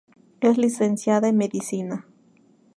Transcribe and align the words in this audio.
Es 0.39 0.57
licenciada 0.57 1.27
en 1.27 1.37
Medicina. 1.37 2.07